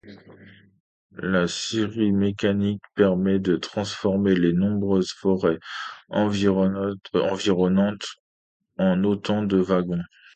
[1.11, 5.59] La scierie mécanique permet de transformer les nombreuses forêts
[6.09, 7.05] environnantes
[8.79, 10.01] en autant de wagons.